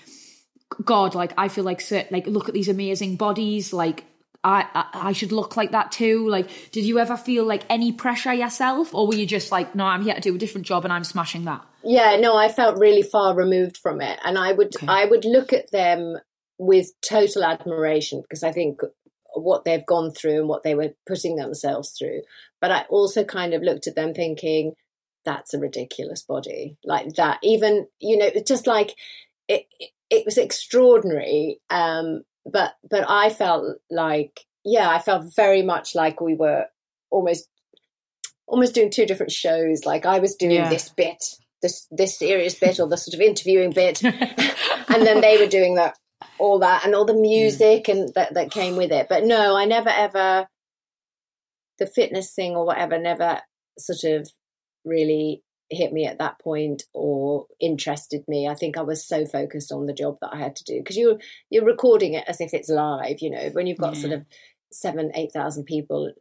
[0.83, 1.15] God?
[1.15, 3.73] Like I feel like like look at these amazing bodies.
[3.73, 4.05] Like
[4.43, 6.27] I, I I should look like that too.
[6.29, 9.85] Like did you ever feel like any pressure yourself, or were you just like, no,
[9.85, 11.65] I'm here to do a different job and I'm smashing that?
[11.83, 15.51] Yeah, no, I felt really far removed from it, and I would I would look
[15.51, 16.17] at them
[16.57, 18.81] with total admiration because I think
[19.35, 22.21] what they've gone through and what they were putting themselves through.
[22.61, 24.73] But I also kind of looked at them thinking,
[25.25, 27.39] that's a ridiculous body, like that.
[27.43, 28.95] Even you know, just like
[29.47, 29.65] it.
[29.79, 35.93] It, it was extraordinary, um, but but I felt like yeah, I felt very much
[35.93, 36.65] like we were
[37.11, 37.47] almost
[38.47, 39.85] almost doing two different shows.
[39.85, 40.69] Like I was doing Yeah.
[40.69, 41.23] this bit,
[41.61, 45.75] this this serious bit, or the sort of interviewing bit, and then they were doing
[45.75, 45.95] that
[46.37, 47.21] all that and all the mm.
[47.21, 49.07] music and that that came with it.
[49.09, 50.47] But no, I never ever
[51.77, 53.41] the fitness thing or whatever never
[53.77, 54.29] sort of
[54.83, 58.47] really hit me at that point or interested me.
[58.47, 60.97] I think I was so focused on the job that I had to do because
[60.97, 63.19] you're you're recording it as if it's live.
[63.19, 64.25] You know, when you've got sort of
[64.71, 66.11] seven, eight thousand people,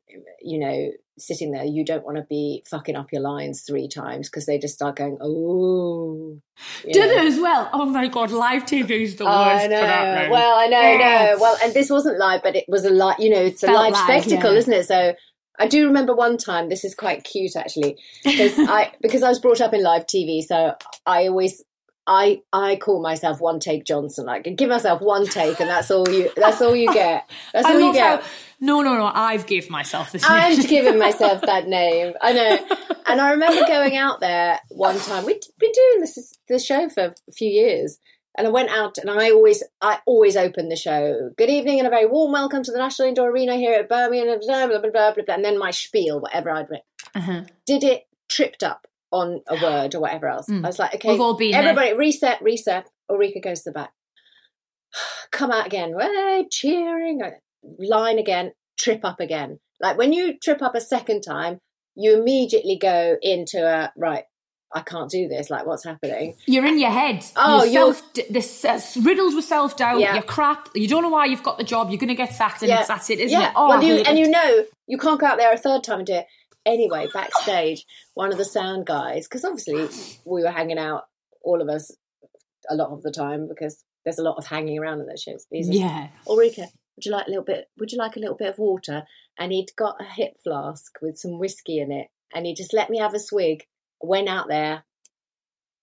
[0.41, 4.29] you know, sitting there, you don't want to be fucking up your lines three times
[4.29, 6.39] because they just start going, oh.
[6.85, 7.27] Did know.
[7.27, 7.69] as well?
[7.73, 9.37] Oh my god, live TV is the worst.
[9.37, 9.81] I know.
[9.81, 11.33] For that well, I know, Yeah.
[11.33, 11.39] no.
[11.41, 13.17] Well, and this wasn't live, but it was a live.
[13.19, 14.59] You know, it's a live live, spectacle, yeah.
[14.59, 14.87] isn't it?
[14.87, 15.15] So
[15.59, 16.69] I do remember one time.
[16.69, 20.43] This is quite cute, actually, because I because I was brought up in live TV,
[20.43, 20.75] so
[21.07, 21.63] I always.
[22.09, 24.25] I, I call myself one take Jonsson.
[24.25, 26.31] Like give myself one take, and that's all you.
[26.37, 27.31] That's all you get.
[27.53, 28.23] That's I all you get.
[28.23, 28.29] how.
[28.61, 29.13] No, no, no.
[29.15, 30.25] I've gave myself this.
[30.27, 30.67] I'm name.
[30.67, 32.15] giving myself that name.
[32.23, 32.59] I know.
[33.07, 35.27] And I remember going out there one time.
[35.27, 37.99] We'd been doing this the show for a few years.
[38.37, 41.31] And I went out and I always I always open the show.
[41.37, 44.39] Good evening and a very warm welcome to the National Indoor Arena here at Birmingham,
[44.41, 45.35] blah, blah, blah, blah, blah, blah.
[45.35, 46.87] And then my spiel, whatever I'd written.
[47.15, 47.43] Uh-huh.
[47.67, 50.49] Did it tripped up on a word or whatever else.
[50.51, 51.63] I was like, okay, We've all been there.
[51.63, 52.89] everybody reset, reset.
[53.11, 53.93] Ulrika goes to the back.
[55.31, 55.95] Come out again.
[55.95, 57.21] Way cheering.
[57.79, 59.61] line again, trip up again.
[59.81, 61.61] Like when you trip up a second time,
[61.95, 64.25] you immediately go into a right.
[64.73, 65.49] I can't do this.
[65.49, 66.35] Like, what's happening?
[66.47, 67.25] You're in your head.
[67.37, 69.99] Oh, you're you're- this uh, riddled with self doubt.
[69.99, 70.13] Yeah.
[70.13, 70.69] You're crap.
[70.75, 71.89] You don't know why you've got the job.
[71.89, 72.85] You're going to get sacked, and Yeah.
[72.87, 73.49] that's it, isn't yeah.
[73.49, 73.53] it?
[73.57, 74.21] Oh, well, you, and it.
[74.21, 76.27] you know you can't go out there a third time and do it.
[76.69, 79.89] Anyway, backstage, one of the sound guys, because obviously
[80.27, 81.05] we were hanging out,
[81.43, 81.91] all of us,
[82.69, 85.47] a lot of the time because there's a lot of hanging around in those shows.
[85.51, 86.09] He's like, yeah.
[86.29, 87.69] Ulrika, would you like a little bit?
[87.79, 89.05] Would you like a little bit of water?
[89.39, 92.91] And he'd got a hip flask with some whiskey in it, and he just let
[92.91, 93.65] me have a swig.
[94.03, 94.85] Went out there,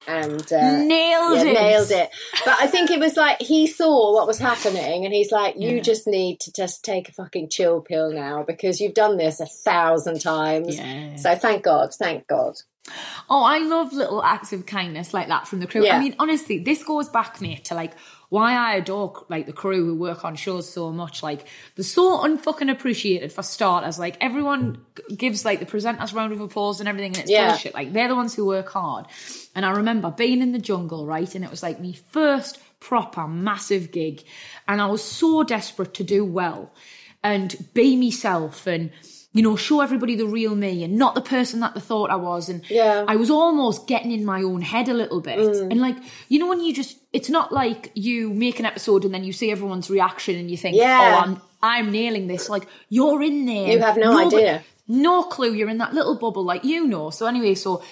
[0.07, 1.53] and uh, Nailed yeah, it.
[1.53, 2.09] nailed it.
[2.45, 5.75] But I think it was like he saw what was happening, and he's like, "You
[5.77, 5.81] Yeah.
[5.81, 9.45] just need to just take a fucking chill pill now because you've done this a
[9.45, 11.15] thousand times." Yeah.
[11.15, 12.55] So thank God, thank God.
[13.31, 15.87] Oh, I love little acts of kindness like that from the crew.
[15.87, 17.93] I mean, honestly, this goes back, mate, to like
[18.29, 21.21] why I adore like the crew who work on shows so much.
[21.23, 23.99] Like they're so unfucking appreciated for starters.
[23.99, 24.83] Like everyone
[25.15, 27.49] gives like the presenters round of applause and everything, and it's Yeah.
[27.49, 27.73] bullshit.
[27.73, 29.05] Like they're the ones who work hard.
[29.55, 33.27] And I remember being in the jungle, right, and it was like my first proper
[33.27, 34.23] massive gig,
[34.67, 36.71] and I was so desperate to do well
[37.23, 38.91] and be myself and.
[39.35, 42.15] You know, show everybody the real me and not the person that they thought I
[42.15, 42.47] was.
[42.49, 43.03] And Yeah.
[43.07, 45.37] I was almost getting in my own head a little bit.
[45.37, 45.71] Mm.
[45.71, 45.97] And like,
[46.29, 49.33] you know, when you just, it's not like you make an episode and then you
[49.33, 51.15] see everyone's reaction and you think, Yeah.
[51.17, 52.47] oh, I'm, I'm nailing this.
[52.49, 53.73] Like, you're in there.
[53.73, 54.63] You have no Nobody- idea.
[54.87, 55.53] No clue.
[55.53, 57.09] You're in that little bubble, like, you know.
[57.09, 57.83] So anyway, so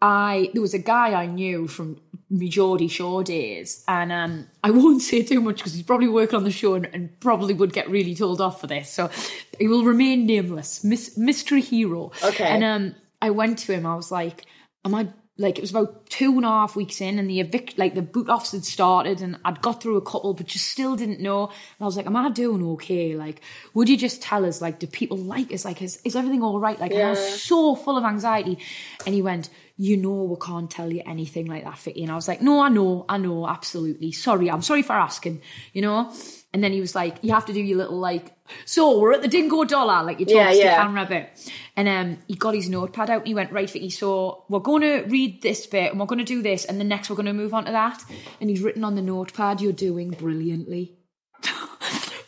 [0.00, 1.98] I, there was a guy I knew from
[2.38, 6.36] me Geordie Shore days, and um, I won't say too much because he's probably working
[6.36, 8.90] on the show and, and probably would get really told off for this.
[8.90, 9.10] So
[9.58, 12.12] he will remain nameless, Mis- mystery hero.
[12.22, 12.44] Okay.
[12.44, 13.86] And um, I went to him.
[13.86, 14.44] I was like,
[14.84, 17.76] "Am I?" Like it was about two and a half weeks in, and the evict,
[17.76, 20.94] like the boot offs had started, and I'd got through a couple, but just still
[20.94, 21.46] didn't know.
[21.46, 23.16] And I was like, "Am I doing okay?
[23.16, 23.40] Like,
[23.74, 24.60] would you just tell us?
[24.60, 25.64] Like, do people like us?
[25.64, 28.58] Like, is is everything all right?" Like, and I was so full of anxiety.
[29.06, 32.14] And he went, "You know, we can't tell you anything like that, Vicky." And I
[32.14, 34.12] was like, "No, I know, I know, absolutely.
[34.12, 35.42] Sorry, I'm sorry for asking.
[35.72, 36.12] You know."
[36.52, 38.32] And then he was like, "You have to do your little like."
[38.66, 40.76] So we're at the Dingo Dollar, like you talked Yeah, to yeah.
[40.76, 41.50] camera bit.
[41.76, 44.58] And um, he got his notepad out and he went, Right, for Vicky, so we're
[44.60, 47.16] going to read this bit and we're going to do this, and the next we're
[47.16, 48.04] going to move on to that.
[48.40, 50.98] And he's written on the notepad, You're doing brilliantly.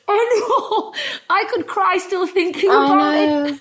[0.08, 3.44] I could cry still thinking I about know.
[3.46, 3.60] it.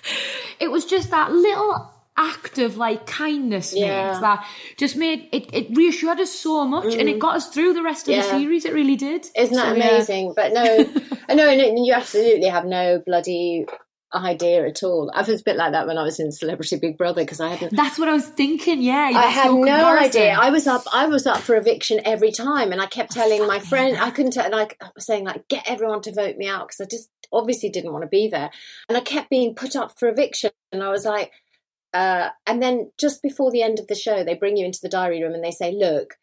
[0.60, 4.18] It was just that little act of like kindness Yeah.
[4.20, 4.46] that
[4.78, 7.20] just made it, it reassured us so much and it mm.
[7.20, 8.64] got us through the rest of the series.
[8.64, 9.26] It really did.
[9.36, 9.88] Isn't that So, yeah.
[9.88, 10.32] amazing?
[10.34, 10.64] But no,
[11.28, 13.66] I know, and you absolutely have no bloody
[14.14, 15.10] idea at all.
[15.14, 17.50] I was a bit like that when I was in Celebrity Big Brother because I
[17.50, 17.76] hadn't.
[17.76, 18.80] That's what I was thinking.
[18.80, 20.36] Yeah, I had no idea.
[20.38, 20.82] I was up.
[20.92, 23.96] I was up for eviction every time, and I kept oh, telling my friend.
[23.98, 24.32] I couldn't.
[24.32, 27.10] tell like I was saying, like get everyone to vote me out because I just
[27.32, 28.50] obviously didn't want to be there,
[28.88, 30.50] and I kept being put up for eviction.
[30.72, 31.32] And I was like,
[31.96, 34.88] uh, and then just before the end of the show, they bring you into the
[34.90, 36.18] diary room and they say, look,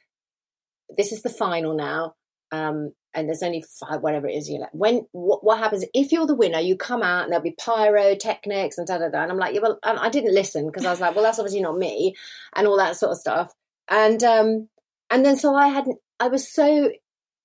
[0.95, 2.13] this is the final now.
[2.51, 4.47] Um, and there's only five, whatever it is.
[4.47, 6.59] You like when what, what happens if you're the winner?
[6.59, 9.23] You come out and there'll be pyrotechnics and da da da.
[9.23, 11.39] And I'm like, yeah, well, and I didn't listen because I was like, well, that's
[11.39, 12.15] obviously not me,
[12.55, 13.51] and all that sort of stuff.
[13.87, 14.69] And um,
[15.09, 15.97] and then so I hadn't.
[16.19, 16.91] I was so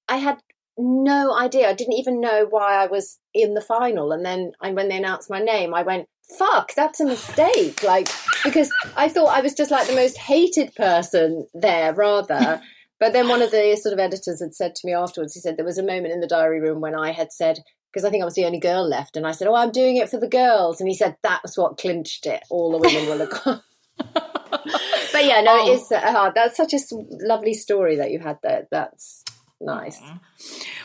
[0.06, 0.38] I had
[0.78, 1.68] no idea.
[1.68, 4.12] I didn't even know why I was in the final.
[4.12, 7.82] And then I, when they announced my name, I went, fuck, that's a mistake.
[7.82, 8.08] Like,
[8.44, 12.60] because I thought I was just like the most hated person there, rather.
[13.00, 15.56] But then one of the sort of editors had said to me afterwards, he said
[15.56, 17.60] there was a moment in the diary room when I had said,
[17.92, 19.98] because I think I was the only girl left, and I said, oh, I'm doing
[19.98, 20.80] it for the girls.
[20.80, 22.42] And he said, that was what clinched it.
[22.50, 23.62] All the women will have gone.
[25.12, 25.70] but yeah, no, Oh.
[25.70, 26.34] it is uh, hard.
[26.34, 28.66] That's such a lovely story that you had there.
[28.72, 29.22] That's
[29.60, 30.00] nice.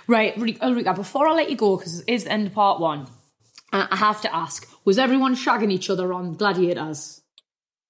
[0.07, 3.07] Right, Ulrika, before I let you go, because it is the end of part one,
[3.71, 7.21] I have to ask, was everyone shagging each other on Gladiators?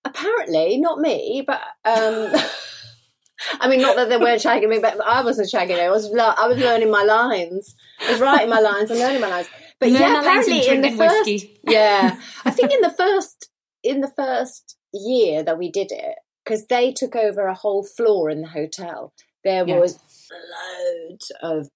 [0.05, 2.33] Apparently, not me, but um,
[3.59, 5.81] I mean, not that they weren't shagging me, but I wasn't shagging it.
[5.81, 7.75] I was I was learning my lines.
[8.01, 9.49] I was writing my lines and learning my lines.
[9.79, 11.59] But Learn yeah, the lines and apparently in the first, whiskey.
[11.67, 13.49] yeah, I think in the first
[13.83, 18.29] in the first year that we did it, because they took over a whole floor
[18.29, 19.13] in the hotel.
[19.43, 19.75] There Yeah.
[20.33, 21.69] Loads of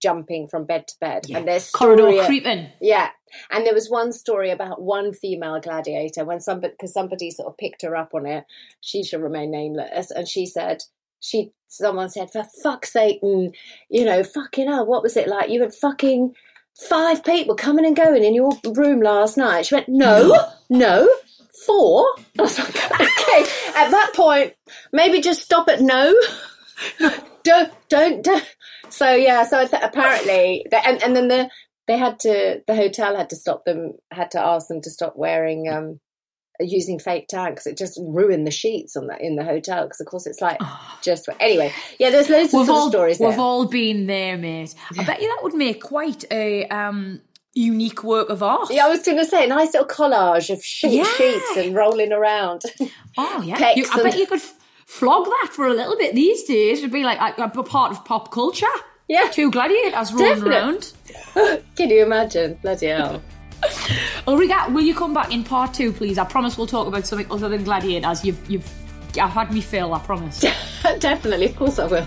[0.00, 2.68] jumping from bed to bed, and there's Corridor story- creeping.
[2.80, 3.10] yeah,
[3.50, 7.56] and there was one story about one female gladiator when somebody because somebody sort of
[7.58, 8.44] picked her up on it.
[8.80, 10.82] She shall remain nameless, and she said
[11.20, 13.52] she someone said for fuck's sake, mm,
[13.88, 15.50] you know, fucking hell, what was it like?
[15.50, 16.34] You had fucking
[16.88, 19.66] five people coming and going in your room last night.
[19.66, 21.08] She went, no, no.
[21.66, 22.06] Four?
[22.38, 22.68] I was like,
[23.00, 23.50] okay.
[23.76, 24.54] At that point,
[24.92, 26.14] maybe just stop at no.
[27.44, 28.56] don't, don't, don't.
[28.88, 31.50] So yeah, so th- apparently, the, and, and then the
[31.86, 35.14] they had to the hotel had to stop them had to ask them to stop
[35.16, 35.98] wearing um
[36.60, 40.00] using fake tan because it just ruined the sheets on that in the hotel because
[40.00, 40.58] of course it's like
[41.02, 44.36] just anyway yeah there's loads of We've sort all, of stories we've all been there,
[44.36, 44.74] mate.
[44.98, 47.22] I bet you that would make quite a um,
[47.54, 48.70] unique work of art.
[48.70, 51.04] yeah, I was going to say, a nice little collage of sheet, Yeah.
[51.16, 52.62] sheets and rolling around.
[53.16, 54.42] Oh yeah, You- I bet you could
[54.90, 56.80] flog that for a little bit these days.
[56.80, 58.66] It'd be like a, a part of pop culture.
[59.08, 59.28] Yeah.
[59.30, 60.92] two gladiators rolling around.
[61.76, 62.58] Can you imagine?
[62.62, 63.22] Bloody hell.
[64.26, 66.18] Oh, Ulrika, will you come back in part two, please?
[66.18, 68.24] I promise we'll talk about something other than gladiators.
[68.24, 68.70] You've, you've,
[69.20, 69.94] I've had me fill.
[69.94, 70.40] I promise.
[70.98, 72.06] Definitely, of course I will.